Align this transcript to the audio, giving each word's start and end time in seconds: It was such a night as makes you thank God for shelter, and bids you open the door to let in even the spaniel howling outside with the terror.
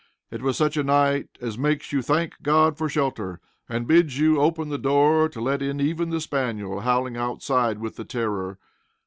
It 0.31 0.41
was 0.41 0.57
such 0.57 0.77
a 0.77 0.83
night 0.83 1.27
as 1.41 1.59
makes 1.59 1.91
you 1.93 2.01
thank 2.01 2.41
God 2.41 2.75
for 2.75 2.89
shelter, 2.89 3.39
and 3.69 3.85
bids 3.85 4.17
you 4.17 4.41
open 4.41 4.69
the 4.69 4.79
door 4.79 5.29
to 5.29 5.39
let 5.39 5.61
in 5.61 5.79
even 5.79 6.09
the 6.09 6.19
spaniel 6.19 6.79
howling 6.79 7.17
outside 7.17 7.77
with 7.77 7.97
the 7.97 8.03
terror. 8.05 8.57